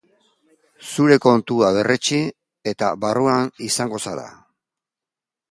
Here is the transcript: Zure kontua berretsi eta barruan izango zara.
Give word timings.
Zure 0.91 1.17
kontua 1.25 1.69
berretsi 1.75 2.21
eta 2.73 2.91
barruan 3.05 3.53
izango 3.69 4.01
zara. 4.09 4.27